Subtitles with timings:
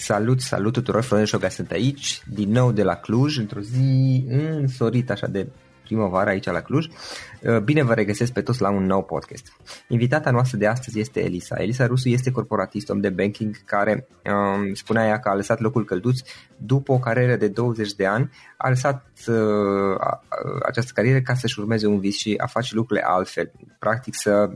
[0.00, 5.12] Salut, salut tuturor, Florin Șoga sunt aici, din nou de la Cluj, într-o zi însorită
[5.12, 5.48] așa de
[5.82, 6.86] primăvară aici la Cluj.
[6.86, 9.52] Uh, bine vă regăsesc pe toți la un nou podcast.
[9.88, 11.62] Invitata noastră de astăzi este Elisa.
[11.62, 15.84] Elisa Rusu este corporatist, om de banking, care um, spunea ea că a lăsat locul
[15.84, 16.20] călduț
[16.56, 19.36] după o carieră de 20 de ani, a lăsat uh,
[20.66, 23.52] această carieră ca să-și urmeze un vis și a face lucrurile altfel.
[23.78, 24.50] Practic să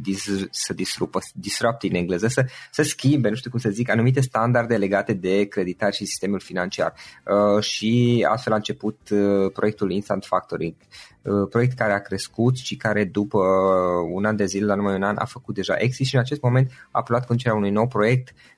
[0.00, 4.20] dis, să disrupă, disrupt în engleză, să, să schimbe, nu știu cum să zic, anumite
[4.20, 6.94] standarde legate de creditare și sistemul financiar.
[7.54, 10.74] Uh, și astfel a început uh, proiectul Instant Factoring,
[11.22, 13.38] uh, proiect care a crescut și care după
[14.12, 16.42] un an de zile, la numai un an, a făcut deja exit și în acest
[16.42, 18.57] moment a preluat conducerea unui nou proiect Uh,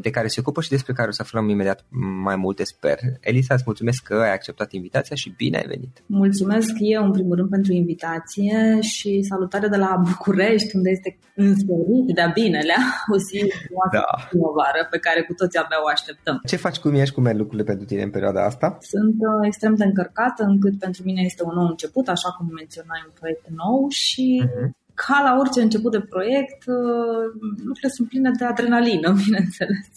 [0.00, 1.84] de care se ocupă și despre care o să aflăm imediat
[2.22, 2.98] mai multe, sper.
[3.20, 6.02] Elisa, îți mulțumesc că ai acceptat invitația și bine ai venit.
[6.06, 12.14] Mulțumesc eu, în primul rând, pentru invitație și salutare de la București, unde este însorit
[12.14, 12.80] de-a binelea
[13.14, 13.52] o zi
[13.92, 14.04] da.
[14.28, 16.40] primăvară pe care cu toții abia o așteptăm.
[16.46, 18.76] Ce faci, cum ești, cum merg lucrurile pentru tine în perioada asta?
[18.80, 23.02] Sunt uh, extrem de încărcată, încât pentru mine este un nou început, așa cum menționai,
[23.06, 27.24] un proiect nou și uh-huh ca la orice început de proiect, uh,
[27.68, 29.88] lucrurile sunt pline de adrenalină, bineînțeles.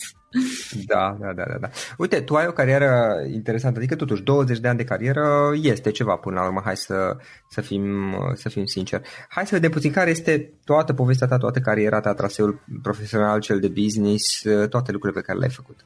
[0.85, 1.69] Da, da, da, da, da.
[1.97, 2.91] Uite, tu ai o carieră
[3.33, 7.17] interesantă, adică totuși 20 de ani de carieră este ceva până la urmă, hai să,
[7.49, 9.03] să, fim, să fim sinceri.
[9.29, 13.59] Hai să vedem puțin care este toată povestea ta, toată cariera ta, traseul profesional, cel
[13.59, 15.85] de business, toate lucrurile pe care le-ai făcut.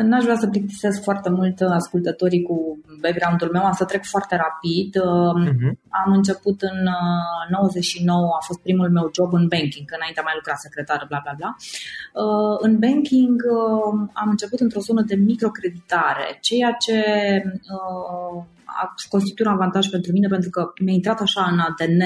[0.00, 4.90] N-aș vrea să plictisesc foarte mult ascultătorii cu background-ul meu, am să trec foarte rapid.
[4.98, 5.72] Uh-huh.
[6.04, 6.78] Am început în
[7.50, 11.04] 99, uh, a fost primul meu job în banking, că înainte am mai lucrat secretară,
[11.08, 11.50] bla bla bla.
[12.22, 16.96] Uh, în banking uh, am început într-o zonă de microcreditare, ceea ce
[18.64, 22.02] a constituit un avantaj pentru mine pentru că mi-a intrat așa în ADN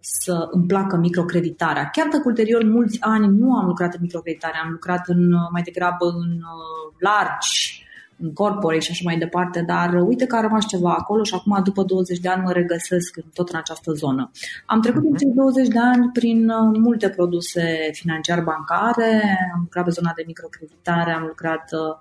[0.00, 1.88] să îmi placă microcreditarea.
[1.92, 6.06] Chiar dacă ulterior mulți ani nu am lucrat în microcreditare, am lucrat în, mai degrabă
[6.06, 7.86] în uh, largi,
[8.20, 11.60] în corporate și așa mai departe, dar uite că a rămas ceva acolo și acum
[11.62, 14.30] după 20 de ani mă regăsesc tot în această zonă.
[14.66, 19.90] Am trecut în cei 20 de ani prin uh, multe produse financiar-bancare, am lucrat pe
[19.90, 21.96] zona de microcreditare, am lucrat uh,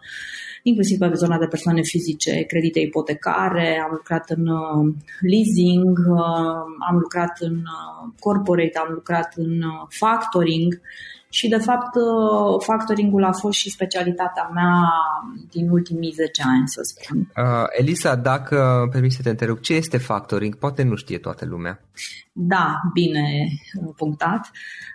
[0.67, 4.93] inclusiv pe zona de persoane fizice, credite ipotecare, am lucrat în uh,
[5.31, 10.81] leasing, uh, am lucrat în uh, corporate, am lucrat în factoring
[11.29, 11.93] și, de fapt,
[12.63, 14.89] factoringul a fost și specialitatea mea
[15.51, 17.17] din ultimii 10 ani, să spun.
[17.19, 20.55] Uh, Elisa, dacă permis să te întreb, ce este factoring?
[20.55, 21.79] Poate nu știe toată lumea.
[22.31, 23.47] Da, bine
[23.95, 24.51] punctat.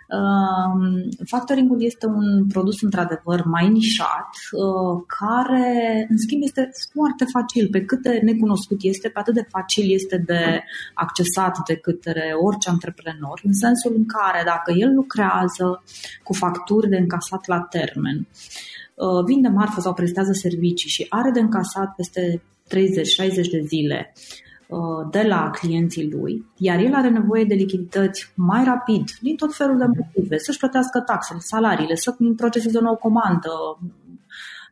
[0.09, 7.67] Uh, Factoringul este un produs într-adevăr mai nișat, uh, care în schimb este foarte facil.
[7.71, 10.63] Pe cât de necunoscut este, pe atât de facil este de
[10.93, 15.83] accesat de către orice antreprenor, în sensul în care dacă el lucrează
[16.23, 18.27] cu facturi de încasat la termen,
[18.93, 24.52] uh, vinde marfă sau prestează servicii și are de încasat peste 30-60 de zile Uh,
[25.11, 29.77] de la clienții lui, iar el are nevoie de lichidități mai rapid, din tot felul
[29.77, 33.49] de motive, să-și plătească taxele, salariile, să proceseze o nouă comandă,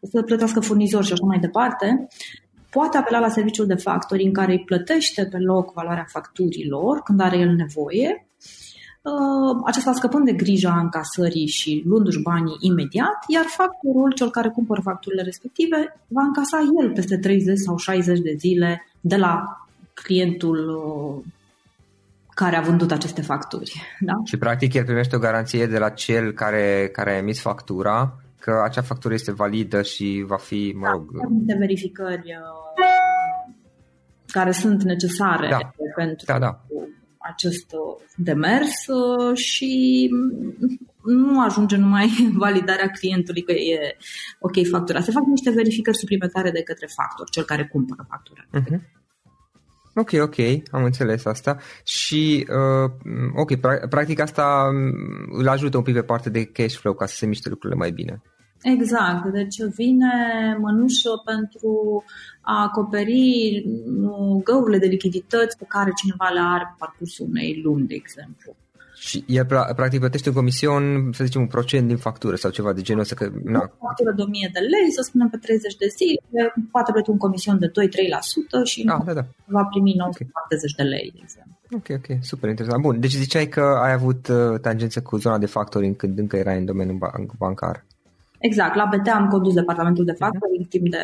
[0.02, 2.08] să plătească furnizori și așa mai departe,
[2.70, 7.20] poate apela la serviciul de factori în care îi plătește pe loc valoarea facturilor când
[7.20, 8.28] are el nevoie,
[9.02, 14.82] uh, acesta scăpând de grija încasării și luându-și banii imediat, iar factorul, cel care cumpără
[14.84, 19.62] facturile respective, va încasa el peste 30 sau 60 de zile de la
[19.94, 21.26] clientul uh,
[22.34, 23.82] care a vândut aceste facturi.
[24.00, 24.14] Da?
[24.24, 28.62] Și practic el primește o garanție de la cel care, care a emis factura că
[28.64, 31.12] acea factură este validă și va fi, mă da, rog...
[31.12, 32.86] Da, multe verificări uh,
[34.28, 35.72] care sunt necesare da.
[35.96, 36.62] pentru da, da.
[37.18, 38.86] acest uh, demers
[39.34, 40.10] și
[41.04, 42.10] nu ajunge numai
[42.46, 43.98] validarea clientului că e
[44.40, 45.00] ok factura.
[45.00, 48.46] Se fac niște verificări suplimentare de către factor, cel care cumpără factura.
[48.60, 49.01] Uh-huh.
[49.96, 50.36] Ok, ok,
[50.72, 52.92] am înțeles asta și uh,
[53.36, 57.06] ok, pra- practic asta mm, îl ajută un pic pe partea de cash flow ca
[57.06, 58.22] să se miște lucrurile mai bine.
[58.62, 60.08] Exact, deci vine
[60.60, 62.04] mănușă pentru
[62.42, 67.88] a acoperi mm, găurile de lichidități pe care cineva le are pe parcursul unei luni,
[67.88, 68.56] de exemplu.
[69.08, 69.46] Și el
[69.76, 73.16] practic plătește un comision, să zicem, un procent din factură sau ceva de genul ăsta.
[73.16, 73.60] Că, na.
[73.60, 77.18] O factură de 1000 de lei, să spunem pe 30 de zile, poate plăti un
[77.18, 77.72] comision de 2-3%
[78.64, 79.26] și ah, da, da.
[79.46, 80.86] va primi 940 okay.
[80.86, 81.54] de lei, de exemplu.
[81.78, 82.82] Ok, ok, super interesant.
[82.82, 86.58] Bun, deci ziceai că ai avut uh, tangență cu zona de factoring când încă erai
[86.58, 87.00] în domeniul
[87.38, 87.86] bancar.
[88.40, 90.70] Exact, la BT am condus departamentul de factoring uh-huh.
[90.70, 91.04] timp de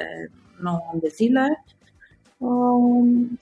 [0.62, 1.77] 9 ani de zile Um,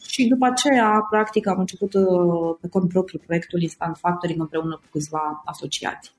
[0.07, 4.87] și după aceea, practic, am început uh, pe cont propriu proiectul Instant Factoring împreună cu
[4.91, 6.15] câțiva asociați.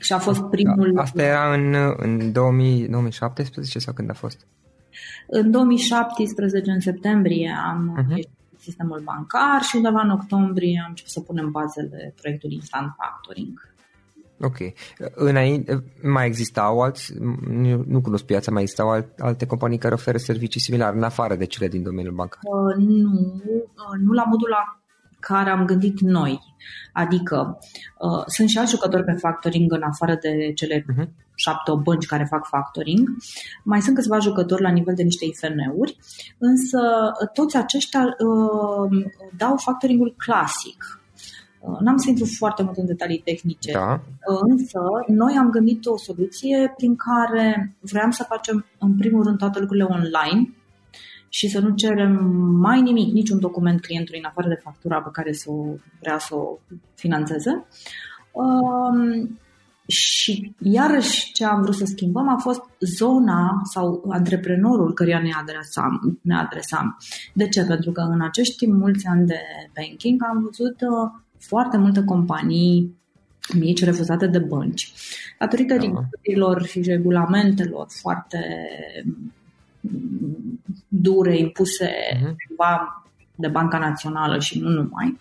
[0.00, 0.92] Și a fost primul...
[0.94, 4.46] Da, asta era în, în 2000, 2017 sau când a fost?
[5.26, 8.30] În 2017, în septembrie, am uh-huh.
[8.58, 13.70] sistemul bancar și undeva în octombrie am început să punem bazele proiectului Instant Factoring.
[14.40, 14.56] Ok.
[15.14, 17.12] Înainte, mai existau alți,
[17.48, 21.44] nu, nu cunosc piața, mai existau alte companii care oferă servicii similare, în afară de
[21.44, 22.40] cele din domeniul bancar?
[22.42, 24.80] Uh, nu, uh, nu la modul la
[25.20, 26.40] care am gândit noi.
[26.92, 27.58] Adică
[27.98, 31.08] uh, sunt și alți jucători pe factoring în afară de cele uh-huh.
[31.34, 33.08] șapte bănci care fac factoring.
[33.64, 35.96] Mai sunt câțiva jucători la nivel de niște IFN-uri,
[36.38, 36.78] însă
[37.32, 39.06] toți aceștia uh,
[39.36, 40.99] dau factoringul clasic Uh,
[41.80, 44.00] n-am să intru foarte mult în detalii tehnice, da.
[44.32, 49.38] Uh, însă noi am gândit o soluție prin care vreau să facem în primul rând
[49.38, 50.54] toate lucrurile online
[51.28, 52.24] și să nu cerem
[52.60, 55.64] mai nimic, niciun document clientului în afară de factura pe care să o
[56.00, 56.58] vrea să o
[56.94, 57.66] finanțeze.
[58.32, 59.38] Um,
[59.86, 66.18] și iarăși ce am vrut să schimbăm a fost zona sau antreprenorul căruia ne adresam,
[66.22, 66.96] ne adresam.
[67.34, 67.64] De ce?
[67.64, 69.40] Pentru că în acești mulți ani de
[69.74, 72.98] banking am văzut uh, foarte multe companii
[73.54, 74.92] mici refuzate de bănci,
[75.38, 76.64] datorită da.
[76.66, 78.38] și regulamentelor foarte
[80.88, 82.34] dure impuse uh-huh.
[83.34, 85.18] de Banca Națională și nu numai.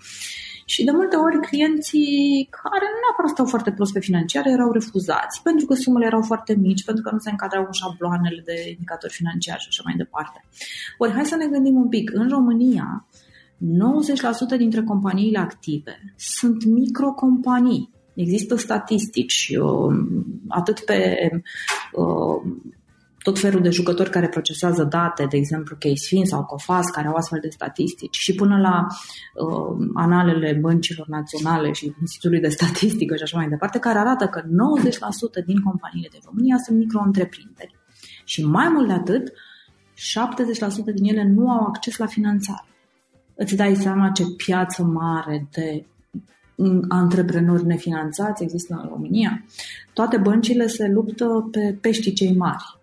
[0.65, 5.41] Și de multe ori clienții care nu neapărat stau foarte prost pe financiare erau refuzați
[5.41, 9.13] pentru că sumele erau foarte mici, pentru că nu se încadrau în șabloanele de indicatori
[9.13, 10.45] financiari și așa mai departe.
[10.97, 12.11] Ori hai să ne gândim un pic.
[12.13, 13.07] În România,
[14.55, 17.89] 90% dintre companiile active sunt microcompanii.
[18.13, 19.95] Există statistici uh,
[20.47, 21.29] atât pe
[21.93, 22.51] uh,
[23.23, 27.39] tot felul de jucători care procesează date, de exemplu CaseFin sau COFAS, care au astfel
[27.41, 33.37] de statistici, și până la uh, analele băncilor naționale și Institutului de Statistică și așa
[33.37, 34.45] mai departe, care arată că 90%
[35.45, 37.75] din companiile din România sunt micro-întreprinderi.
[38.23, 42.63] Și mai mult de atât, 70% din ele nu au acces la finanțare.
[43.41, 45.85] Îți dai seama ce piață mare de
[46.89, 49.45] antreprenori nefinanțați există în România.
[49.93, 52.79] Toate băncile se luptă pe peștii cei mari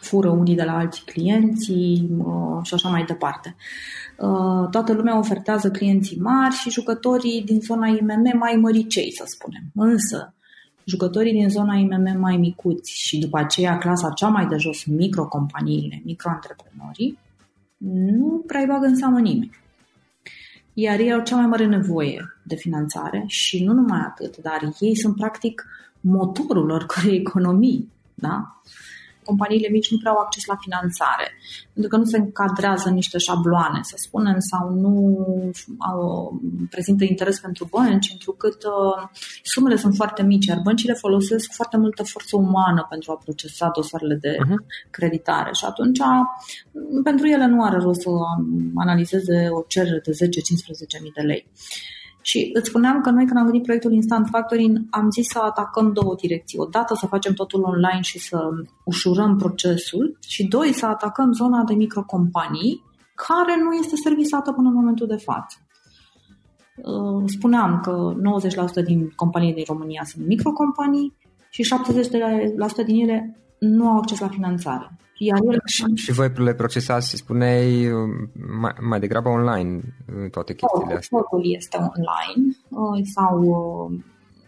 [0.00, 3.56] fură unii de la alții clienții uh, și așa mai departe.
[4.16, 9.62] Uh, toată lumea ofertează clienții mari și jucătorii din zona IMM mai măricei, să spunem.
[9.74, 10.34] Însă,
[10.84, 16.02] jucătorii din zona IMM mai micuți și după aceea clasa cea mai de jos, microcompaniile,
[16.04, 17.18] microantreprenorii,
[17.86, 19.58] nu prea îi bagă în seamă nimeni.
[20.72, 24.96] Iar ei au cea mai mare nevoie de finanțare și nu numai atât, dar ei
[24.96, 25.66] sunt practic
[26.00, 27.92] motorul oricărei economii.
[28.14, 28.60] Da?
[29.30, 31.26] Companiile mici nu prea au acces la finanțare,
[31.72, 34.94] pentru că nu se încadrează în niște șabloane, să spunem, sau nu
[35.90, 36.00] au,
[36.70, 38.98] prezintă interes pentru bănci, întrucât uh,
[39.42, 44.14] sumele sunt foarte mici, iar băncile folosesc foarte multă forță umană pentru a procesa dosarele
[44.14, 44.60] de uh-huh.
[44.90, 46.00] creditare și atunci
[47.02, 48.10] pentru ele nu are rost să
[48.74, 51.50] analizeze o cerere de 10-15 mii de lei.
[52.22, 55.92] Și îți spuneam că noi când am venit proiectul Instant Factoring am zis să atacăm
[55.92, 56.58] două direcții.
[56.58, 58.48] Odată să facem totul online și să
[58.84, 62.82] ușurăm procesul și doi să atacăm zona de microcompanii
[63.14, 65.56] care nu este servisată până în momentul de față.
[66.76, 68.14] Uh, spuneam că
[68.82, 71.16] 90% din companii din România sunt microcompanii
[71.50, 71.74] și
[72.82, 74.90] 70% din ele nu au acces la finanțare.
[75.18, 75.58] Iar ele...
[75.64, 77.90] și, și voi le procesați, spuneai,
[78.60, 79.80] mai, mai degrabă online
[80.22, 81.18] uh, toate chestiile astea?
[81.18, 84.00] Totul este online uh, sau uh,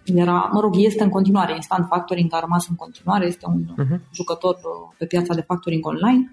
[0.05, 4.01] era, mă rog, este în continuare, Instant Factoring a rămas în continuare, este un uh-huh.
[4.13, 4.57] jucător
[4.99, 6.31] pe piața de factoring online.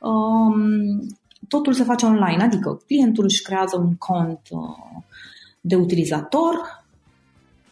[0.00, 1.06] Um,
[1.48, 4.40] totul se face online, adică clientul își creează un cont
[5.60, 6.84] de utilizator,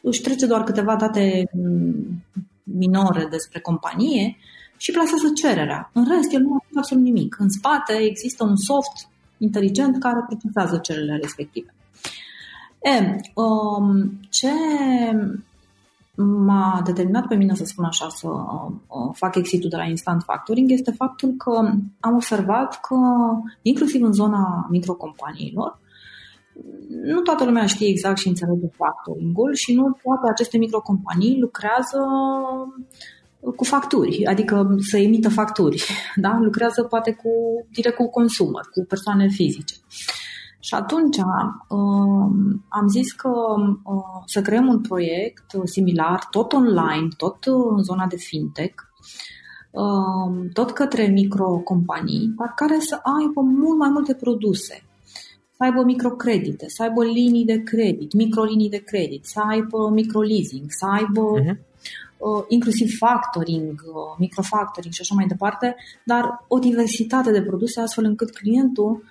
[0.01, 2.23] își trece doar câteva date mm,
[2.65, 4.37] minore despre companie
[4.77, 5.91] și plasează cererea.
[5.93, 7.37] În rest, el nu face absolut nimic.
[7.39, 11.75] În spate există un soft inteligent care procesează cererile respective.
[12.83, 14.51] E, um, ce
[16.17, 20.71] m-a determinat pe mine să spun așa, să uh, fac exit de la Instant Factoring
[20.71, 21.51] este faptul că
[22.01, 22.97] am observat că,
[23.63, 25.79] inclusiv în zona microcompaniilor,
[27.05, 31.99] nu toată lumea știe exact și înțelege factoring-ul și nu toate aceste microcompanii lucrează
[33.57, 35.85] cu facturi, adică să emită facturi.
[36.15, 36.39] Da?
[36.41, 37.31] Lucrează poate cu,
[37.73, 39.75] direct cu consumer, cu persoane fizice.
[40.61, 41.17] Și atunci
[41.69, 43.31] um, am zis că
[43.85, 47.37] uh, să creăm un proiect similar, tot online, tot
[47.77, 48.75] în zona de fintech,
[49.71, 54.85] um, tot către microcompanii, dar care să aibă mult mai multe produse
[55.57, 60.87] să aibă microcredite, să aibă linii de credit, microlinii de credit, să aibă microleasing, să
[60.87, 61.57] aibă uh-huh.
[62.17, 68.05] uh, inclusiv factoring, uh, microfactoring și așa mai departe, dar o diversitate de produse astfel
[68.05, 69.05] încât clientul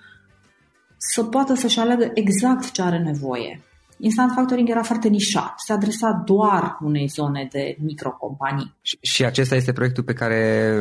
[0.96, 3.60] să poată să-și aleagă exact ce are nevoie.
[3.98, 8.74] Instant Factoring era foarte nișat, se adresa doar unei zone de microcompanii.
[8.80, 10.72] Și, și acesta este proiectul pe care,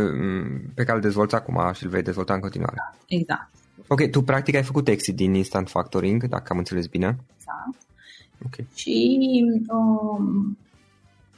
[0.76, 2.76] pe care îl dezvolți acum și îl vei dezvolta în continuare.
[3.08, 3.50] Exact.
[3.94, 7.18] Ok, tu practic ai făcut exit din Instant Factoring, dacă am înțeles bine.
[7.36, 7.78] Exact.
[8.46, 8.68] Okay.
[8.76, 10.58] Și um,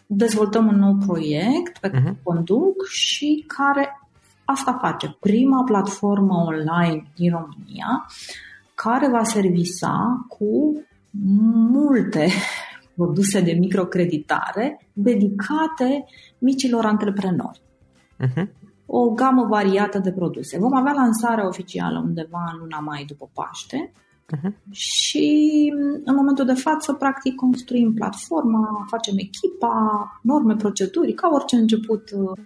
[0.06, 2.24] dezvoltăm un nou proiect pe care uh-huh.
[2.24, 4.02] conduc și care
[4.46, 5.18] asta face.
[5.20, 8.08] Prima platformă online din România
[8.76, 10.82] care va servisa cu
[11.72, 12.28] multe
[12.96, 16.06] produse de microcreditare dedicate
[16.38, 17.62] micilor antreprenori.
[18.20, 20.60] Uh-huh o gamă variată de produse.
[20.60, 23.92] Vom avea lansarea oficială undeva în luna mai după Paște
[24.36, 24.52] uh-huh.
[24.70, 25.28] și
[26.04, 29.74] în momentul de față, practic, construim platforma, facem echipa,
[30.22, 32.40] norme, proceduri, ca orice început uh,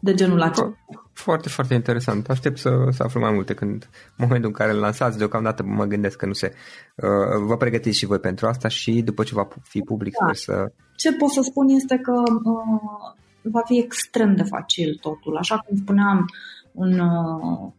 [0.00, 0.76] de genul acesta.
[1.12, 2.28] Foarte, foarte interesant.
[2.28, 5.84] Aștept să, să aflu mai multe când, în momentul în care îl lansați, deocamdată mă
[5.84, 6.52] gândesc că nu se...
[6.96, 10.32] Uh, vă pregătiți și voi pentru asta și după ce va fi public da.
[10.32, 10.72] să...
[10.96, 12.12] Ce pot să spun este că
[12.44, 13.16] uh,
[13.50, 15.36] va fi extrem de facil totul.
[15.36, 16.24] Așa cum spuneam,
[16.72, 17.72] un uh,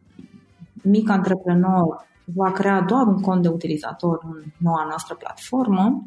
[0.84, 6.04] mic antreprenor va crea doar un cont de utilizator în noua noastră platformă.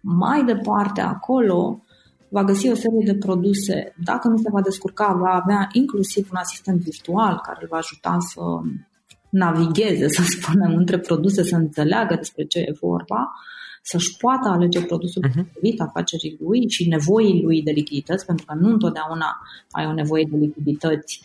[0.00, 1.80] Mai departe, acolo,
[2.28, 3.94] va găsi o serie de produse.
[4.04, 8.16] Dacă nu se va descurca, va avea inclusiv un asistent virtual care îl va ajuta
[8.18, 8.40] să
[9.30, 13.32] navigheze, să spunem, între produse, să înțeleagă despre ce e vorba,
[13.86, 15.52] să-și poată alege produsul uh-huh.
[15.52, 20.28] potrivit afacerii lui și nevoii lui de lichidități, pentru că nu întotdeauna ai o nevoie
[20.30, 21.20] de lichidități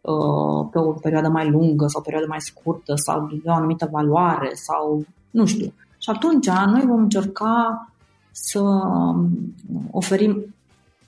[0.00, 3.88] uh, pe o perioadă mai lungă sau o perioadă mai scurtă sau de o anumită
[3.92, 5.72] valoare sau nu știu.
[5.98, 7.84] Și atunci noi vom încerca
[8.30, 9.54] să um,
[9.90, 10.54] oferim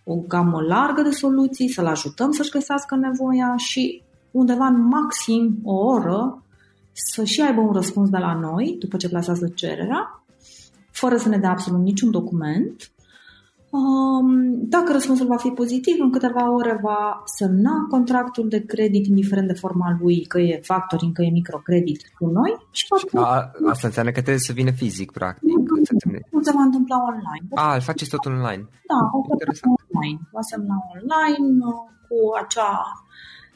[0.04, 5.74] o gamă largă de soluții, să-l ajutăm să-și găsească nevoia și undeva în maxim o
[5.74, 6.42] oră
[6.92, 10.21] să și aibă un răspuns de la noi după ce plasează cererea,
[11.02, 12.92] fără să ne dea absolut niciun document
[13.72, 14.28] Um,
[14.68, 19.60] dacă răspunsul va fi pozitiv, în câteva ore va semna contractul de credit, indiferent de
[19.62, 22.50] forma lui, că e factoring, că e microcredit cu noi.
[22.70, 25.48] Și A, asta înseamnă că trebuie să vină fizic, practic.
[26.30, 27.46] Nu se va întâmpla online.
[27.54, 28.62] A, îl faceți tot online.
[28.92, 29.18] Da, o
[29.78, 30.20] online.
[30.32, 31.74] Va semna online uh,
[32.06, 32.82] cu acea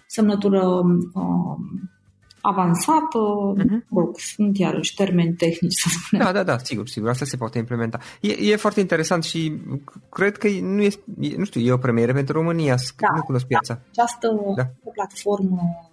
[0.06, 0.98] semnătură um,
[2.46, 3.18] avansată,
[3.56, 4.20] uh-huh.
[4.34, 6.26] sunt iarăși termeni tehnici, să spunem.
[6.26, 7.98] Da, da, da, sigur, sigur, asta se poate implementa.
[8.20, 9.60] E, e foarte interesant și
[10.10, 10.90] cred că nu, e,
[11.36, 13.74] nu știu, e o premieră pentru România, da, nu cunosc piața.
[13.74, 13.80] Da.
[13.90, 14.90] Această da.
[14.92, 15.90] platformă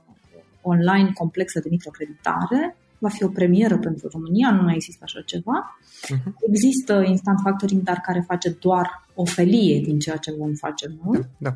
[0.61, 5.77] online complexă de microcreditare va fi o premieră pentru România, nu mai există așa ceva.
[5.79, 6.33] Uh-huh.
[6.49, 11.17] Există instant factoring, dar care face doar o felie din ceea ce vom face noi.
[11.17, 11.55] Da, da.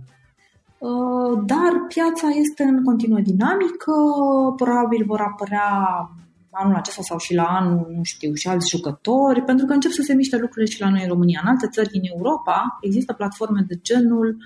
[0.79, 3.93] Uh, dar piața este în continuă dinamică,
[4.55, 5.69] probabil vor apărea
[6.51, 10.01] anul acesta sau și la anul, nu știu, și alți jucători, pentru că încep să
[10.01, 11.39] se miște lucrurile și la noi în România.
[11.43, 14.37] În alte țări din Europa există platforme de genul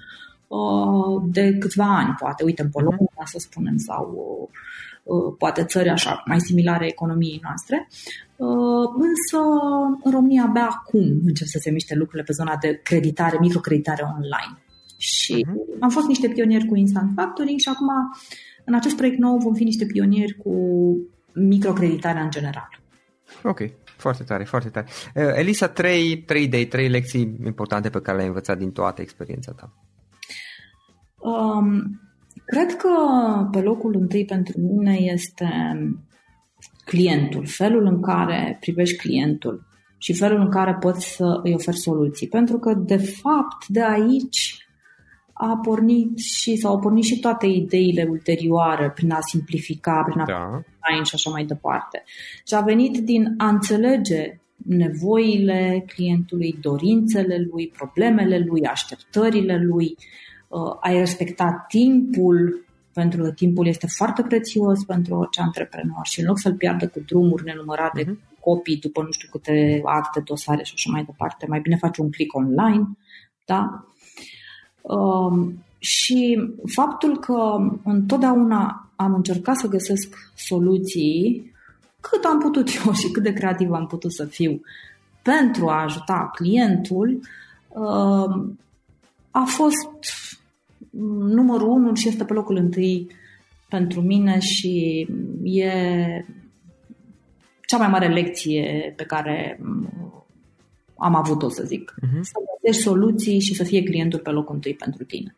[0.48, 4.18] uh, de câțiva ani, poate, uite, în Polonia, să spunem, sau
[5.04, 7.88] uh, poate țări așa, mai similare economiei noastre.
[8.94, 9.38] Însă,
[10.04, 14.58] în România abia acum încep să se miște lucrurile pe zona de creditare, microcreditare online.
[15.02, 15.80] Și uh-huh.
[15.80, 17.88] am fost niște pionieri cu Instant Factoring și acum
[18.66, 20.54] în acest proiect nou vom fi niște pionieri cu
[21.34, 22.80] microcreditarea în general.
[23.44, 23.60] Ok,
[23.98, 24.88] foarte tare, foarte tare.
[25.16, 29.52] Uh, Elisa, trei, trei idei, trei lecții importante pe care le-ai învățat din toată experiența
[29.52, 29.74] ta.
[31.18, 32.02] Um,
[32.46, 32.90] cred că
[33.52, 35.50] pe locul întâi pentru mine este
[36.86, 39.66] clientul, felul în care privești clientul
[39.98, 42.28] și felul în care poți să îi oferi soluții.
[42.28, 44.70] Pentru că, de fapt, de aici
[45.44, 50.26] a pornit și sau au pornit și toate ideile ulterioare prin a simplifica, prin a
[50.26, 50.62] da.
[50.62, 52.04] design și așa mai departe.
[52.48, 59.96] Și a venit din a înțelege nevoile clientului, dorințele lui, problemele lui, așteptările lui,
[60.48, 66.26] uh, ai respecta timpul, pentru că timpul este foarte prețios pentru orice antreprenor și în
[66.26, 68.40] loc să-l piardă cu drumuri nenumărate, uh-huh.
[68.40, 72.12] copii după nu știu câte acte, dosare și așa mai departe, mai bine faci un
[72.12, 72.88] click online,
[73.46, 73.86] da?
[74.82, 81.52] Um, și faptul că întotdeauna am încercat să găsesc soluții
[82.00, 84.62] cât am putut eu și cât de creativ am putut să fiu
[85.22, 87.20] pentru a ajuta clientul,
[87.68, 88.60] um,
[89.32, 89.88] a fost
[91.10, 93.08] numărul unu și este pe locul întâi
[93.70, 95.08] pentru mine și
[95.44, 95.72] e
[97.66, 99.60] cea mai mare lecție pe care
[100.98, 101.94] am avut-o, să zic.
[101.98, 102.22] Uh-huh.
[102.22, 105.36] Să găsești soluții și să fie clientul pe locul întâi pentru tine.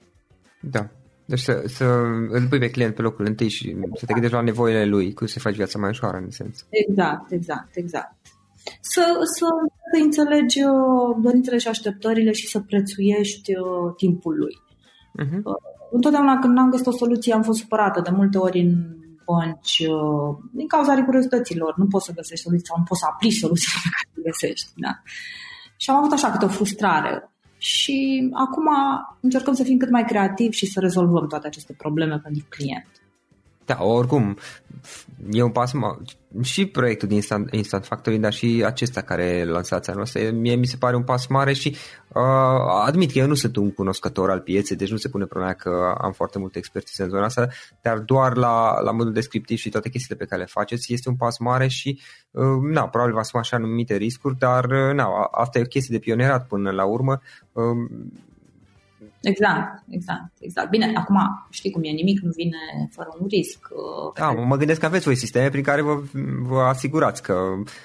[0.59, 0.89] Da.
[1.25, 1.85] Deci să, să
[2.29, 3.97] îl pui pe client pe locul întâi și exact.
[3.97, 6.65] să te gândești la nevoile lui, cum să faci viața mai ușoară, în sens.
[6.69, 8.15] Exact, exact, exact.
[8.81, 9.03] Să,
[9.37, 9.47] să,
[9.91, 14.55] să înțelegi uh, dorințele și așteptările și să prețuiești uh, timpul lui.
[15.21, 15.41] Uh-huh.
[15.43, 15.53] Uh,
[15.91, 18.01] întotdeauna când n-am găsit o soluție am fost supărată.
[18.01, 18.73] De multe ori în
[19.25, 23.41] bănci, uh, din cauza rigurozietăților, nu poți să găsești soluții sau nu poți să aplici
[23.43, 24.69] soluțiile pe care le găsești.
[24.75, 24.93] Da?
[25.83, 27.29] Și am avut așa câte o frustrare.
[27.57, 28.67] Și acum
[29.19, 32.87] încercăm să fim cât mai creativi și să rezolvăm toate aceste probleme pentru client.
[33.65, 34.37] Da, oricum,
[35.31, 35.97] e un pas ma-
[36.41, 40.65] și proiectul din Instant, Instant Factory, dar și acesta care lansați anul ăsta, mie mi
[40.65, 41.75] se pare un pas mare și
[42.07, 45.53] uh, admit că eu nu sunt un cunoscător al pieței, deci nu se pune problema
[45.53, 47.47] că am foarte multe expertise în zona asta,
[47.81, 51.15] dar doar la, la modul descriptiv și toate chestiile pe care le faceți este un
[51.15, 51.99] pas mare și
[52.31, 55.97] uh, na, probabil va asuma așa anumite riscuri, dar uh, na, asta e o chestie
[55.97, 57.21] de pionerat până la urmă.
[57.51, 57.63] Uh,
[59.31, 60.69] Exact, exact, exact.
[60.69, 61.17] Bine, acum
[61.49, 62.61] știi cum e, nimic nu vine
[62.95, 63.59] fără un risc.
[63.69, 65.95] Uh, da, mă gândesc că aveți voi sisteme prin care vă,
[66.51, 67.35] vă asigurați că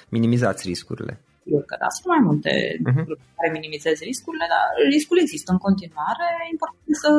[0.09, 1.13] minimizați riscurile.
[1.43, 2.51] Eu că da, sunt mai multe
[2.89, 3.05] uh-huh.
[3.37, 6.25] care minimizezi riscurile, dar riscul există în continuare.
[6.45, 7.11] E important să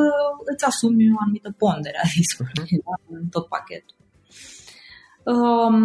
[0.51, 2.83] îți asumi o anumită pondere a riscului uh-huh.
[2.87, 3.97] da, în tot pachetul.
[5.33, 5.77] Um,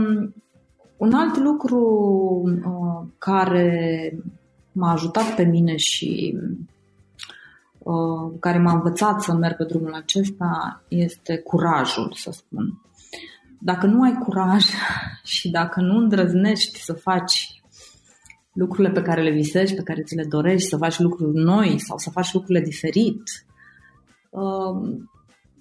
[0.97, 1.81] Un alt lucru
[2.45, 3.71] uh, care
[4.73, 6.57] m-a ajutat pe mine și uh,
[8.41, 12.81] care m-a învățat să merg pe drumul acesta este curajul, să spun.
[13.61, 14.65] Dacă nu ai curaj
[15.35, 17.63] și dacă nu îndrăznești să faci
[18.53, 21.99] lucrurile pe care le visezi, pe care ți le dorești, să faci lucruri noi sau
[21.99, 23.23] să faci lucrurile diferit,
[24.31, 24.99] uh,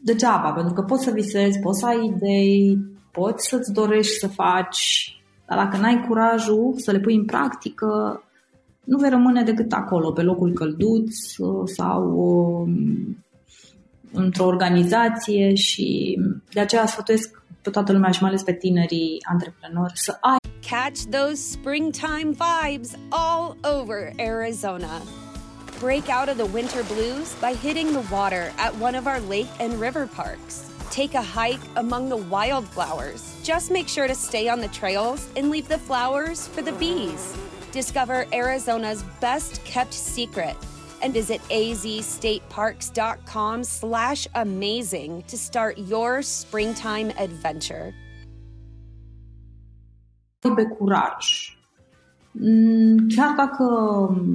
[0.01, 2.77] degeaba, pentru că poți să visezi, poți să ai idei,
[3.11, 5.11] poți să-ți dorești să faci,
[5.47, 8.19] dar dacă n-ai curajul să le pui în practică,
[8.85, 11.15] nu vei rămâne decât acolo, pe locul călduț
[11.65, 13.17] sau um,
[14.11, 16.19] într-o organizație și
[16.53, 20.37] de aceea sfătuiesc pe toată lumea și mai ales pe tinerii antreprenori să ai
[20.69, 25.01] Catch those springtime vibes all over Arizona.
[25.79, 29.51] Break out of the winter blues by hitting the water at one of our lake
[29.59, 30.75] and river parks.
[30.95, 33.35] take a hike among the wildflowers.
[33.43, 37.35] Just make sure to stay on the trails and leave the flowers for the bees.
[37.75, 40.55] Discover Arizona's best kept secret
[41.01, 47.93] and visit azstateparks.com slash amazing to start your springtime adventure.
[50.39, 51.57] Pe curaj.
[52.31, 53.63] Mm, chiar dacă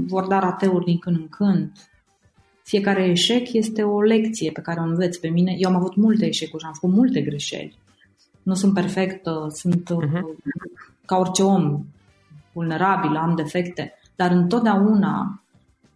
[0.07, 1.72] vor da rateuri din când în când,
[2.62, 5.55] Fiecare eșec este o lecție pe care o înveți pe mine.
[5.59, 7.79] Eu am avut multe eșecuri și am făcut multe greșeli.
[8.42, 10.20] Nu sunt perfectă, sunt uh-huh.
[11.05, 11.85] ca orice om,
[12.52, 15.42] vulnerabil, am defecte, dar întotdeauna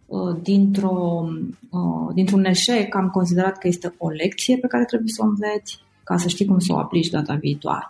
[0.05, 1.25] uh, dintr-o,
[1.69, 5.83] uh, dintr-un eșec am considerat că este o lecție pe care trebuie să o înveți
[6.03, 7.87] ca să știi cum să o aplici data viitoare.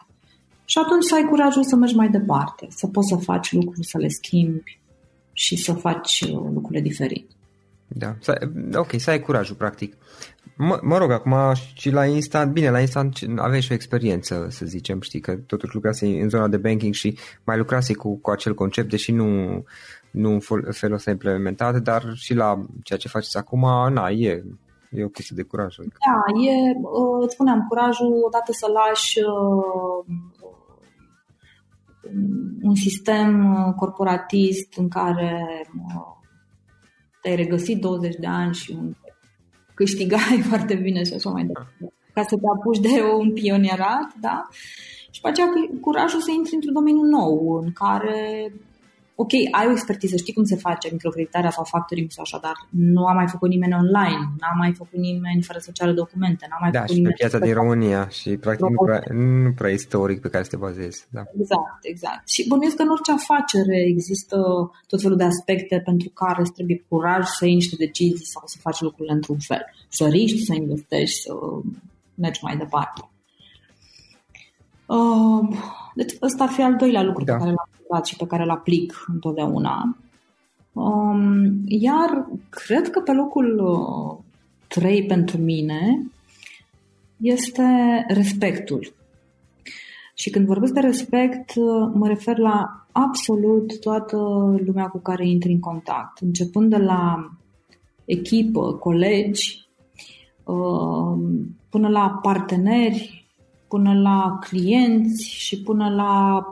[0.65, 3.97] Și atunci să ai curajul să mergi mai departe, să poți să faci lucruri, să
[3.97, 4.79] le schimbi
[5.33, 7.33] și să faci lucrurile diferite.
[7.87, 8.15] Da,
[8.73, 9.93] ok, să ai curajul, practic.
[10.57, 11.33] Mă, mă rog, acum
[11.73, 15.73] și la instant, bine, la instant aveai și o experiență, să zicem, știi, că totuși
[15.73, 19.63] lucrase în zona de banking și mai lucrase cu, cu acel concept, deși nu,
[20.11, 20.39] nu în
[20.71, 24.43] felul ăsta implementat, dar și la ceea ce faceți acum, na, e,
[24.91, 25.79] e o chestie de curaj.
[25.79, 25.97] Adică.
[26.05, 30.05] Da, e, uh, îți spuneam, curajul odată să lași uh,
[32.61, 35.45] un sistem uh, corporatist în care
[37.21, 38.93] te-ai regăsit 20 de ani și un
[39.75, 41.93] câștigai foarte bine și așa mai departe.
[42.13, 44.47] Ca să te apuci de un pionierat, da?
[45.11, 45.47] Și pe aceea
[45.81, 48.53] curajul să intri într-un domeniu nou în care
[49.15, 53.05] ok, ai o expertiză, știi cum se face microcreditarea sau factoring sau așa, dar nu
[53.05, 56.71] a mai făcut nimeni online, n-a mai făcut nimeni fără să ceară documente, n-a mai
[56.71, 57.15] da, făcut și nimeni...
[57.17, 60.55] pe piața din România și practic nu prea, nu prea istoric pe care să te
[60.55, 61.07] bazezi.
[61.09, 61.23] Da.
[61.39, 62.29] Exact, exact.
[62.29, 64.37] Și bănuiesc că în orice afacere există
[64.87, 68.57] tot felul de aspecte pentru care îți trebuie curaj să iei niște decizii sau să
[68.61, 69.61] faci lucrurile într-un fel.
[69.87, 71.33] Să riști, să investești, să
[72.15, 73.09] mergi mai departe.
[74.85, 75.57] Uh,
[75.95, 77.33] deci ăsta ar fi al doilea lucru da.
[77.33, 79.97] pe care l-am învățat și pe care îl aplic întotdeauna.
[80.73, 84.23] Um, iar cred că pe locul uh,
[84.67, 86.11] 3 pentru mine
[87.17, 87.63] este
[88.07, 88.93] respectul.
[90.13, 94.17] Și când vorbesc de respect, uh, mă refer la absolut toată
[94.65, 97.29] lumea cu care intri în contact, începând de la
[98.05, 99.67] echipă, colegi,
[100.43, 101.17] uh,
[101.69, 103.25] până la parteneri,
[103.67, 106.45] până la clienți și până la,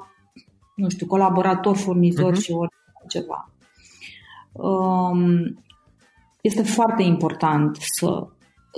[0.76, 2.42] nu știu, colaboratori, furnizori uh-huh.
[2.42, 2.54] și
[3.08, 3.52] ceva.
[4.52, 5.64] Um,
[6.42, 8.28] este foarte important să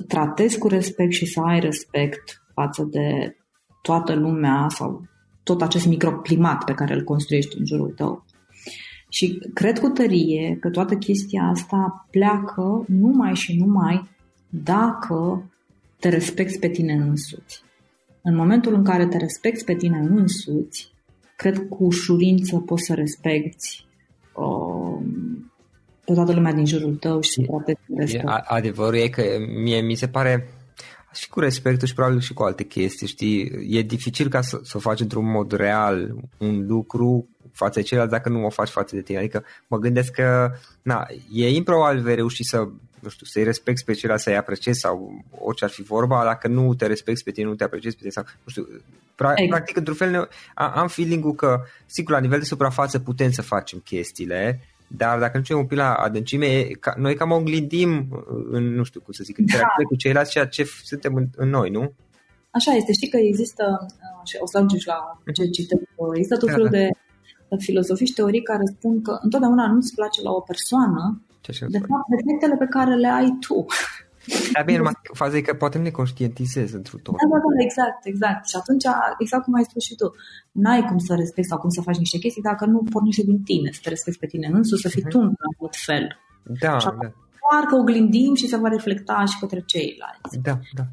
[0.08, 3.36] tratezi cu respect și să ai respect față de
[3.82, 5.02] toată lumea sau
[5.44, 8.26] tot acest microclimat pe care îl construiești în jurul tău.
[9.10, 14.10] Și cred cu tărie că toată chestia asta pleacă numai și numai
[14.50, 15.50] dacă
[16.00, 17.64] te respecti pe tine însuți.
[18.22, 20.94] În momentul în care te respecti pe tine însuți,
[21.36, 23.86] cred că cu ușurință poți să respecti
[24.34, 25.06] uh,
[26.06, 28.26] pe toată lumea din jurul tău și să poate respect.
[28.44, 29.24] Adevărul e că
[29.64, 30.50] mie mi se pare
[31.14, 34.78] și cu respectul și probabil și cu alte chestii, știi, e dificil ca să, să
[34.78, 39.02] faci într-un mod real un lucru față de ceilalți dacă nu o faci față de
[39.02, 39.18] tine.
[39.18, 42.68] Adică mă gândesc că na, e improbabil vei reuși să
[43.06, 46.74] nu știu, să-i respecti pe ceilalți, să-i apreciezi sau orice ar fi vorba, dacă nu
[46.74, 48.64] te respecti pe tine, nu te apreciezi pe tine sau, nu știu,
[49.16, 49.50] pra- exact.
[49.50, 54.60] practic, într-un fel, am feeling-ul că, sigur, la nivel de suprafață putem să facem chestiile,
[54.88, 58.08] dar dacă nu știu un pic la adâncime, ca, noi cam oglindim
[58.52, 59.68] în, nu știu cum să zic, da.
[59.88, 61.94] cu ceilalți ceea ce suntem în, în noi, nu?
[62.52, 62.92] Așa este.
[62.94, 65.82] Știi că există, uh, și o să ajungi la ce citesc,
[66.14, 66.78] există tot da, felul da.
[66.78, 66.90] de
[67.58, 71.22] filozofii și teorii care spun că întotdeauna nu-ți place la o persoană,
[71.76, 73.66] de fapt, defectele pe care le ai tu.
[74.54, 77.14] Dar bine, numai faza e că poate nu ne conștientizez într-un tot.
[77.14, 78.48] Da, da, da, exact, exact.
[78.48, 78.84] Și atunci,
[79.20, 80.16] exact cum ai spus și tu,
[80.52, 83.70] n-ai cum să respecti sau cum să faci niște chestii dacă nu pornește din tine,
[83.72, 85.10] să te respecti pe tine însuși, să fii uh-huh.
[85.10, 86.06] tu în alt fel.
[86.60, 87.12] Da, și da.
[87.46, 90.38] doar că oglindim și se va reflecta și către ceilalți.
[90.42, 90.84] Da, da, da.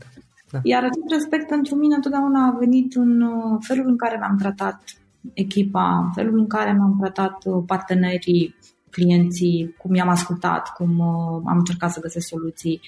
[0.51, 0.59] da.
[0.62, 4.83] Iar acest respect pentru mine întotdeauna a venit în uh, felul în care mi-am tratat
[5.32, 8.54] echipa, în felul în care mi-am tratat uh, partenerii,
[8.90, 12.80] clienții, cum i-am ascultat, cum uh, am încercat să găsesc soluții,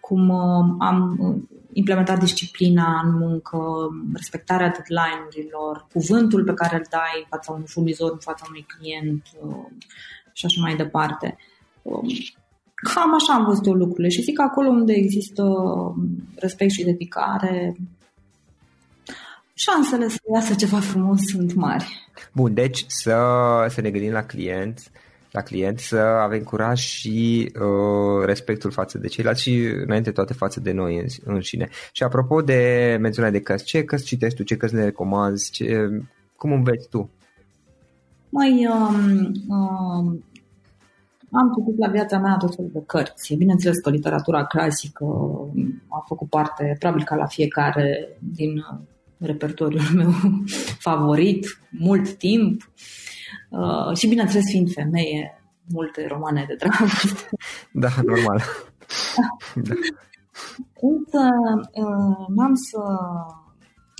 [0.00, 1.18] cum uh, am
[1.72, 3.58] implementat disciplina în muncă,
[4.14, 9.22] respectarea deadline-urilor, cuvântul pe care îl dai în fața unui furnizor, în fața unui client
[10.32, 11.36] și așa mai departe.
[11.82, 12.06] Um,
[12.74, 15.44] cam așa am văzut eu lucrurile și zic că acolo unde există
[16.34, 17.76] respect și dedicare,
[19.64, 21.86] șansele să iasă ceva frumos sunt mari.
[22.32, 23.16] Bun, deci să,
[23.68, 24.90] să ne gândim la client,
[25.30, 30.60] la client, să avem curaj și uh, respectul față de ceilalți și înainte toate față
[30.60, 31.68] de noi înșine.
[31.92, 32.60] Și apropo de
[33.00, 35.88] menționarea de cărți, ce cărți citești tu, ce cărți le recomanzi, ce,
[36.36, 37.10] cum înveți tu?
[38.28, 40.24] Mai um, um,
[41.30, 43.34] am citit la viața mea tot felul de cărți.
[43.34, 45.04] Bineînțeles că literatura clasică
[45.88, 48.64] a făcut parte, probabil ca la fiecare din
[49.22, 50.12] repertoriul meu
[50.86, 52.70] favorit, mult timp.
[53.48, 57.28] Uh, și bineînțeles, fiind femeie, multe romane de dragoste.
[57.82, 58.42] Da, normal.
[59.68, 59.74] da.
[60.80, 61.20] Însă,
[61.72, 62.80] uh, n-am să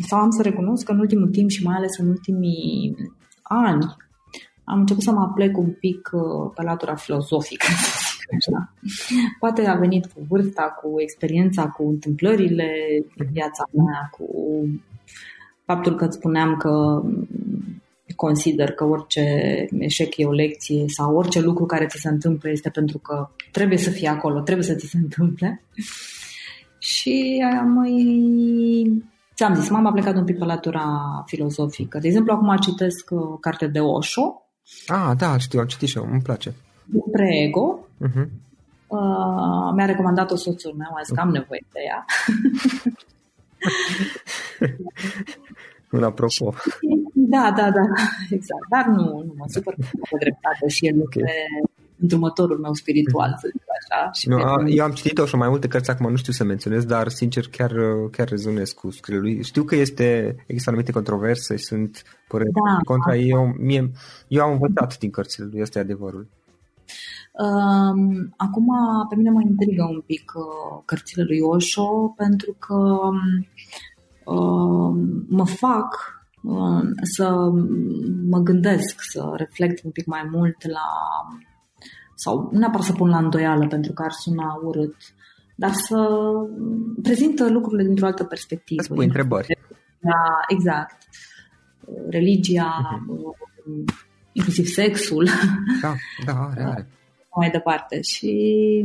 [0.08, 2.96] sau am să recunosc că în ultimul timp și mai ales în ultimii
[3.42, 3.96] ani
[4.64, 7.66] am început să mă aplec un pic uh, pe latura filozofică,
[8.36, 8.72] așa.
[9.38, 12.70] Poate a venit cu vârsta, cu experiența, cu întâmplările
[13.16, 14.26] din viața mea, cu
[15.64, 17.02] faptul că îți spuneam că
[18.16, 19.24] consider că orice
[19.78, 23.78] eșec e o lecție sau orice lucru care ți se întâmplă este pentru că trebuie
[23.78, 25.62] să fie acolo, trebuie să ți se întâmple.
[26.78, 27.44] Și
[27.74, 27.92] mai
[29.34, 30.84] ți-am zis, m-am plecat un pic pe latura
[31.26, 31.98] filozofică.
[31.98, 34.46] De exemplu, acum citesc o uh, carte de Osho.
[34.86, 36.54] Ah, da, știu, am citit și eu, îmi place.
[36.84, 37.86] Despre ego.
[38.06, 38.26] Uh-huh.
[38.86, 42.04] Uh, mi-a recomandat-o soțul meu, a zis că am nevoie de ea.
[45.92, 46.54] Un apropo.
[47.14, 47.84] Da, da, da,
[48.30, 48.66] exact.
[48.70, 49.74] Dar nu, nu mă supăr
[50.10, 51.22] cu dreptate și el okay.
[51.22, 51.32] este
[52.00, 54.10] îndrumătorul meu spiritual, să zic așa.
[54.12, 56.84] Și nu, a, eu am citit-o și mai multe cărți, acum nu știu să menționez,
[56.84, 57.72] dar sincer chiar,
[58.10, 59.44] chiar rezonez cu scrierile lui.
[59.44, 63.28] Știu că este, există anumite controverse și sunt păreri da, contra ei.
[63.28, 63.90] Eu, mie,
[64.28, 66.28] eu am învățat din cărțile lui, este adevărul.
[67.32, 68.66] Um, acum,
[69.08, 73.91] pe mine mă intrigă un pic uh, cărțile lui Osho, pentru că um, Uh,
[75.28, 77.50] mă fac uh, să
[78.28, 80.88] mă gândesc, să reflect un pic mai mult la
[82.14, 84.96] sau nu neapărat să pun la îndoială pentru că ar suna urât,
[85.54, 86.08] dar să
[87.02, 88.82] prezintă lucrurile dintr-o altă perspectivă.
[88.82, 89.58] Să pui întrebări.
[90.00, 90.96] Da, exact.
[92.08, 93.94] Religia, uh-huh.
[94.32, 95.28] inclusiv sexul.
[95.80, 96.88] Da, da, are, are.
[97.36, 98.00] Mai departe.
[98.00, 98.84] Și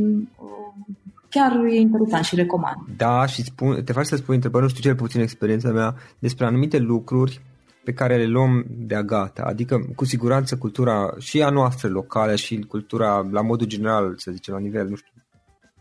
[1.30, 2.76] chiar e interesant și recomand.
[2.96, 6.46] Da, și spun, te faci să spui întrebări, nu știu cel puțin experiența mea, despre
[6.46, 7.40] anumite lucruri
[7.84, 9.42] pe care le luăm de-a gata.
[9.42, 14.54] Adică, cu siguranță, cultura și a noastră locală și cultura, la modul general, să zicem,
[14.54, 15.12] la nivel, nu știu,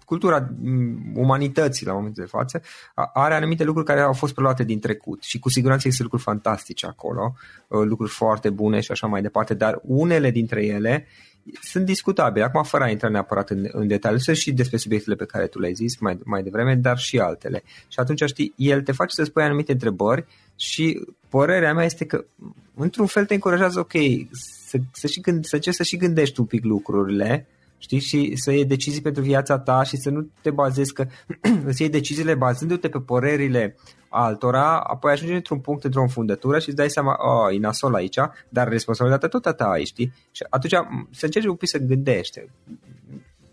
[0.07, 0.49] cultura
[1.13, 2.61] umanității la momentul de față
[3.13, 6.85] are anumite lucruri care au fost preluate din trecut și cu siguranță există lucruri fantastice
[6.85, 7.33] acolo,
[7.67, 11.07] uh, lucruri foarte bune și așa mai departe, dar unele dintre ele
[11.61, 12.45] sunt discutabile.
[12.45, 15.59] Acum, fără a intra neapărat în, în detaliu, să și despre subiectele pe care tu
[15.59, 17.63] le-ai zis mai, mai devreme, dar și altele.
[17.87, 22.25] Și atunci, știi, el te face să spui anumite întrebări și părerea mea este că,
[22.75, 23.93] într-un fel, te încurajează, ok,
[24.67, 28.51] să, să, și gând, să încerci să și gândești un pic lucrurile, știi, și să
[28.51, 31.05] iei decizii pentru viața ta și să nu te bazezi că
[31.75, 33.75] să iei deciziile bazându-te pe părerile
[34.09, 38.17] altora, apoi ajungi într-un punct, într-o înfundătură și îți dai seama, oh, e nasol aici,
[38.49, 40.13] dar responsabilitatea tot a ta ai, știi?
[40.31, 40.73] Și atunci
[41.11, 42.39] să încerci un pic să gândești.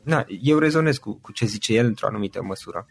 [0.02, 2.87] Na, eu rezonez cu, cu ce zice el într-o anumită măsură.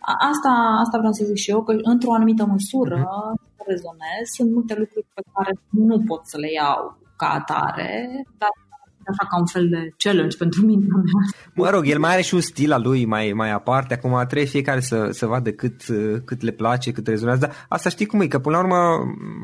[0.00, 0.50] Asta,
[0.84, 3.64] asta vreau să zic și eu, că într-o anumită măsură uh-huh.
[3.66, 4.24] rezonez.
[4.36, 8.52] Sunt multe lucruri pe care nu pot să le iau ca atare, dar
[9.06, 10.86] așa ca un fel de challenge pentru mine.
[11.54, 14.48] Mă rog, el mai are și un stil al lui mai, mai aparte, acum trebuie
[14.48, 15.82] fiecare să, să vadă cât,
[16.24, 18.76] cât le place, cât rezonează, dar asta știi cum e, că până la urmă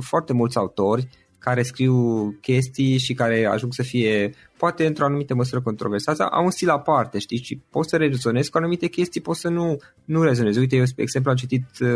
[0.00, 5.60] foarte mulți autori care scriu chestii și care ajung să fie, poate într-o anumită măsură
[5.60, 9.48] controversate, au un stil aparte, știi, și poți să rezonezi cu anumite chestii, poți să
[9.48, 10.58] nu, nu rezonezi.
[10.58, 11.88] Uite, eu, spre exemplu, am citit uh,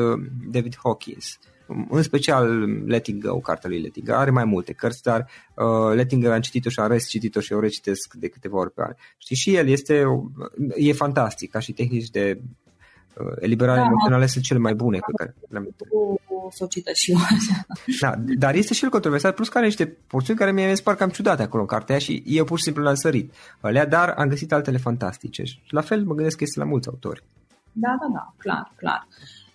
[0.51, 1.38] David Hawkins,
[1.90, 6.24] în special Letting Go, cartea lui Letting Go, are mai multe cărți, dar uh, Letting
[6.24, 8.92] Go am citit-o și am res citit-o și o recitesc de câteva ori pe an.
[9.18, 10.04] Știi, și el este,
[10.74, 12.40] e fantastic, ca și tehnici de
[13.38, 15.74] eliberarea da, emoțională sunt cele mai bune pe care le-am
[16.50, 17.66] societăți și eu așa.
[18.00, 21.42] Da, dar este și el controversat, plus care niște porțiuni care mi-e par cam ciudate
[21.42, 23.33] acolo în cartea și eu pur și simplu l-am sărit.
[23.61, 25.44] Alea, dar am găsit altele fantastice.
[25.44, 27.24] Și la fel mă gândesc că este la mulți autori.
[27.72, 29.09] Da, da, da, clar, clar.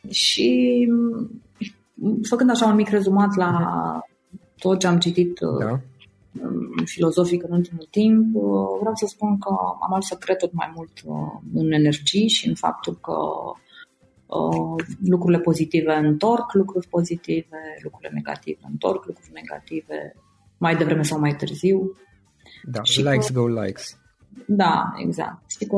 [0.10, 0.88] Și
[2.30, 3.52] făcând așa un mic rezumat la
[4.60, 5.80] tot ce am citit da.
[6.86, 8.36] filozofic în ultimul timp,
[8.80, 9.50] vreau să spun că
[9.82, 10.92] am ales să cred tot mai mult
[11.54, 13.16] în energii și în faptul că
[15.06, 20.16] lucrurile pozitive întorc lucruri pozitive, lucrurile negative întorc lucruri negative,
[20.58, 21.92] mai devreme sau mai târziu.
[22.64, 23.98] Da, și likes că, go likes.
[24.48, 25.44] Da, exact.
[25.48, 25.78] Știi că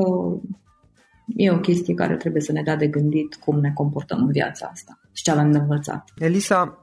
[1.36, 4.70] e o chestie care trebuie să ne dea de gândit cum ne comportăm în viața
[4.72, 6.10] asta și ce avem de învățat.
[6.18, 6.78] Elisa,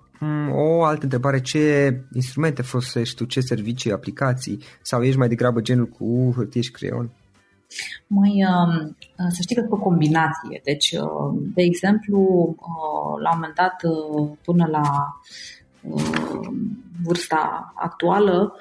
[0.52, 5.87] o altă întrebare, ce instrumente folosești tu, ce servicii, aplicații sau ești mai degrabă genul
[5.87, 7.11] cu hârtie și creion?
[8.07, 10.61] Mai, um, să știi că o combinație.
[10.64, 12.18] Deci, uh, de exemplu,
[12.59, 14.83] uh, la un moment dat, uh, până la
[17.02, 18.54] vârsta actuală,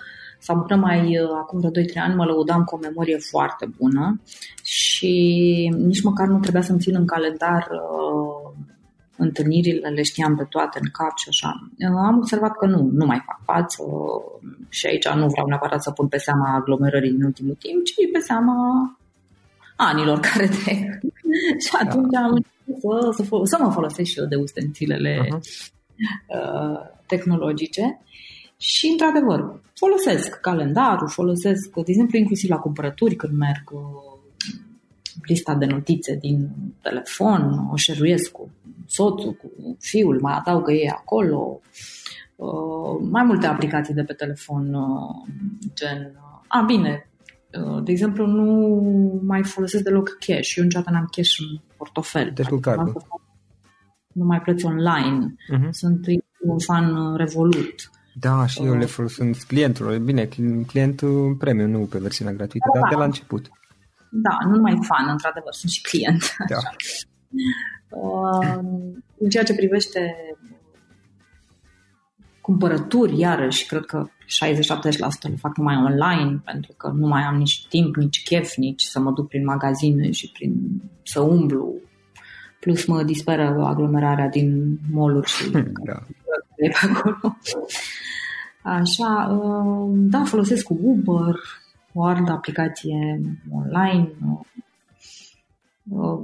[0.43, 4.21] sau până mai acum vreo 2-3 ani mă lăudam cu o memorie foarte bună
[4.63, 5.11] și
[5.77, 7.67] nici măcar nu trebuia să-mi țin în calendar
[9.17, 11.69] întâlnirile, le știam pe toate în cap și așa.
[12.07, 13.83] Am observat că nu, nu mai fac față
[14.69, 18.19] și aici nu vreau neapărat să pun pe seama aglomerării în ultimul timp, ci pe
[18.19, 18.55] seama
[19.75, 20.79] anilor care trec.
[21.65, 22.19] și atunci da.
[22.19, 25.39] am început să, să, să mă folosesc și eu de ustensilele uh-huh.
[26.27, 28.01] uh, tehnologice
[28.63, 33.81] și, într-adevăr, folosesc calendarul, folosesc, de exemplu, inclusiv la cumpărături când merg uh,
[35.27, 36.49] lista de notițe din
[36.81, 38.51] telefon, o șeruiesc cu
[38.85, 41.61] soțul, cu fiul, mai adaugă ei acolo.
[42.35, 45.27] Uh, mai multe aplicații de pe telefon, uh,
[45.73, 46.13] gen...
[46.15, 47.09] Uh, a, bine,
[47.63, 50.55] uh, de exemplu, nu mai folosesc deloc cash.
[50.55, 52.31] Eu niciodată n-am cash în portofel.
[52.33, 53.05] Deci cu cardul.
[54.13, 55.35] Nu mai plăți online.
[55.55, 55.69] Uh-huh.
[55.69, 56.05] Sunt
[56.39, 57.91] un fan uh, Revolut.
[58.13, 59.99] Da, și uh, eu le folosesc clientul.
[59.99, 60.29] Bine,
[60.67, 63.49] clientul premium, nu pe versiunea gratuită, da, dar de la început.
[64.11, 66.35] Da, nu numai fan, într-adevăr, sunt și client.
[66.49, 66.57] Da.
[69.17, 70.15] în ceea ce privește
[72.41, 74.09] cumpărături, iarăși, cred că 60-70%
[75.21, 78.99] le fac numai online, pentru că nu mai am nici timp, nici chef, nici să
[78.99, 81.73] mă duc prin magazine și prin să umblu.
[82.59, 85.49] Plus mă disperă aglomerarea din mall și
[85.83, 86.05] da.
[86.67, 87.37] Pe acolo.
[88.63, 91.35] Așa, uh, da, folosesc Uber,
[91.93, 93.21] o altă aplicație
[93.51, 94.11] online.
[95.89, 96.19] Uh,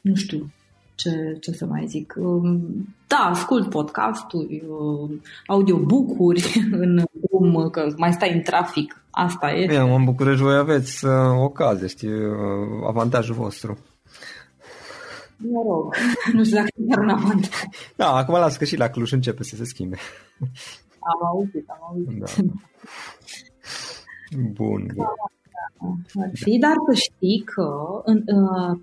[0.00, 0.50] nu știu
[0.98, 2.14] ce, ce să mai zic.
[2.18, 5.10] Um, da, ascult podcasturi, uh,
[5.46, 9.02] audiobook-uri în drum, că mai stai în trafic.
[9.10, 9.72] Asta e.
[9.72, 11.12] Eu mă bucur voi aveți uh,
[11.42, 13.78] ocazie, știi, uh, avantajul vostru.
[15.38, 15.94] Mă rog,
[16.34, 17.62] nu știu dacă e un avantaj.
[17.96, 19.96] Da, acum las că și la Cluj începe să se schimbe.
[20.98, 22.18] Am auzit, am auzit.
[22.18, 22.42] Da.
[24.52, 24.86] Bun.
[24.94, 25.06] bun.
[26.22, 27.68] Ar fi, dar să știi că
[28.04, 28.24] în,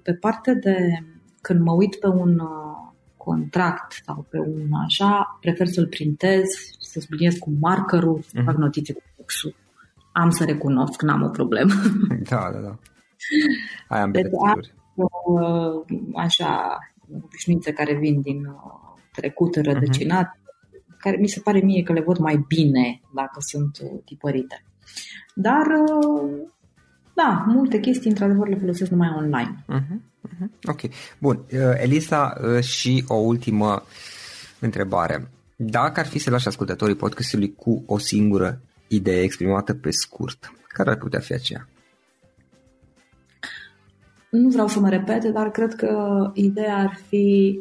[0.03, 1.03] pe parte de
[1.41, 6.43] când mă uit pe un uh, contract sau pe un așa, prefer să-l printez,
[6.79, 8.61] să subliniez cu markerul, să fac mhm.
[8.61, 9.55] notițe cu textul.
[10.11, 11.73] Am să recunosc, n-am o problemă.
[12.29, 12.77] Da, da, da.
[13.87, 14.69] Ai ambele deci, uh,
[16.15, 16.77] așa,
[17.23, 20.97] obișnuințe care vin din uh, trecut rădăcinat, uh-huh.
[20.97, 24.65] care mi se pare mie că le văd mai bine dacă sunt tipărite.
[25.35, 25.65] Dar,
[27.13, 29.65] da, multe chestii, într-adevăr, le folosesc numai online.
[29.69, 30.13] Uh-huh.
[30.21, 30.51] Mhm.
[30.63, 30.79] Ok.
[31.19, 31.35] Bun.
[31.37, 33.83] Uh, Elisa, uh, și o ultimă
[34.59, 35.29] întrebare.
[35.55, 40.89] Dacă ar fi să lași ascultătorii podcastului cu o singură idee exprimată pe scurt, care
[40.89, 41.67] ar putea fi aceea?
[44.35, 47.59] Nu vreau să mă repete, dar cred că ideea ar fi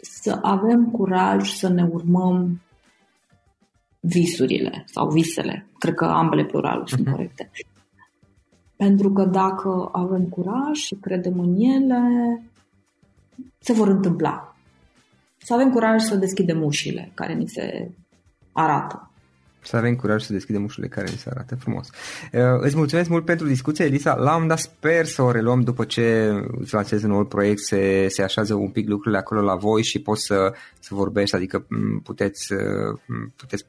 [0.00, 2.60] să avem curaj să ne urmăm
[4.00, 5.66] visurile sau visele.
[5.78, 6.94] Cred că ambele pluraluri uh-huh.
[6.94, 7.14] sunt mhm.
[7.14, 7.50] corecte.
[8.76, 12.02] Pentru că dacă avem curaj și credem în ele,
[13.58, 14.56] se vor întâmpla.
[15.36, 17.90] Să avem curaj să deschidem ușile care ni se
[18.52, 19.10] arată.
[19.64, 21.88] Să avem curaj să deschidem ușile care ni se arată frumos.
[22.32, 24.14] Uh, îți mulțumesc mult pentru discuție, Elisa.
[24.14, 28.22] L-am dat sper să o reluăm după ce îți lansezi un nou proiect, se, se
[28.22, 31.66] așează un pic lucrurile acolo la voi și poți să, să vorbești, adică
[32.02, 32.54] puteți,
[33.36, 33.64] puteți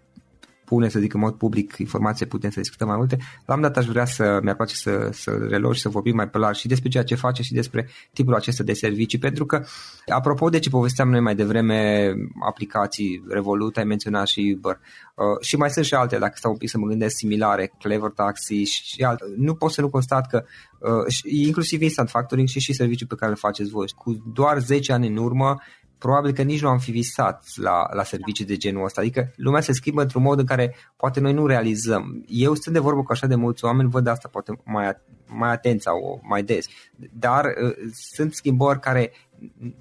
[0.66, 3.18] spune, să zic în mod public, informație putem să discutăm mai multe.
[3.46, 6.30] La un dat aș vrea să, mi-ar place să, să reluăm și să vorbim mai
[6.30, 9.64] pe larg și despre ceea ce face și despre tipul acesta de servicii, pentru că,
[10.06, 12.12] apropo de ce povesteam noi mai devreme,
[12.48, 14.80] aplicații, Revolut, ai menționat și Uber,
[15.16, 18.10] uh, și mai sunt și alte, dacă stau un pic să mă gândesc, similare, Clever
[18.10, 19.24] Taxi și alte.
[19.38, 20.44] Nu pot să nu constat că
[20.80, 23.86] uh, inclusiv Instant Factoring și și serviciul pe care îl faceți voi.
[23.96, 25.56] Cu doar 10 ani în urmă,
[25.98, 29.02] probabil că nici nu am fi visat la, la servicii de genul ăsta.
[29.02, 32.24] Adică lumea se schimbă într-un mod în care poate noi nu realizăm.
[32.28, 35.82] Eu sunt de vorbă cu așa de mulți oameni, văd asta poate mai, mai atent
[35.82, 36.66] sau mai des.
[37.14, 37.74] Dar uh,
[38.16, 39.12] sunt schimbări care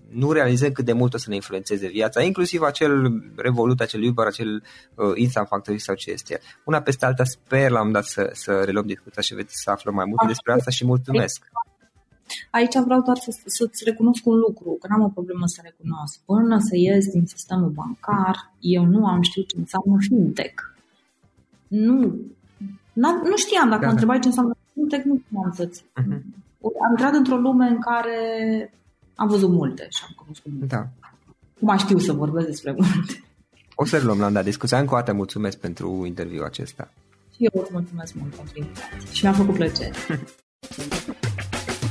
[0.09, 4.27] nu realizăm cât de mult o să ne influențeze viața, inclusiv acel Revolut, acel Uber,
[4.27, 4.63] acel
[4.95, 6.41] uh, Instant Factory sau ce este.
[6.65, 9.95] Una peste alta sper la un dat să, să reluăm discuția și veți să aflăm
[9.95, 11.45] mai multe despre asta și mulțumesc.
[12.51, 16.19] Aici vreau doar să, să-ți recunosc un lucru, că n-am o problemă să recunosc.
[16.25, 20.63] Până să ies din sistemul bancar, eu nu am știut ce înseamnă fintech.
[21.69, 22.17] Nu.
[23.31, 23.87] Nu știam, dacă da.
[23.87, 25.83] mă întrebai ce înseamnă fintech, nu știam să-ți...
[25.83, 26.23] Uh-huh.
[26.85, 28.19] Am intrat într-o lume în care
[29.15, 30.67] am văzut multe și am cunoscut multe.
[30.67, 30.89] Da.
[31.61, 33.23] Cum știu să vorbesc despre multe.
[33.75, 34.79] O să luăm la dat discuția.
[34.79, 36.91] Încă o dată mulțumesc pentru interviul acesta.
[37.35, 39.93] Și eu îți mulțumesc mult pentru invitație și mi-a făcut plăcere.